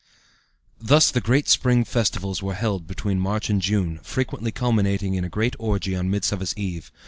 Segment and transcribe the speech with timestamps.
[0.79, 5.29] Thus the great spring festivals were held between March and June, frequently culminating in a
[5.29, 6.91] great orgy on Midsummer's Eve.